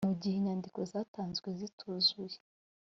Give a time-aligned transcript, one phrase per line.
[0.09, 2.37] mu gihe inyandiko zatanzwe zituzuye